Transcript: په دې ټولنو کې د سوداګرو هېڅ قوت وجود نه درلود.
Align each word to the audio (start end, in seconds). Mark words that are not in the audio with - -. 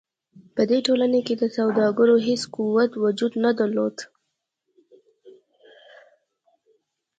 په 0.55 0.61
دې 0.69 0.79
ټولنو 0.87 1.19
کې 1.27 1.33
د 1.37 1.43
سوداګرو 1.57 2.15
هېڅ 2.27 2.41
قوت 2.55 2.91
وجود 3.03 3.33
نه 3.43 3.51
درلود. 3.59 3.95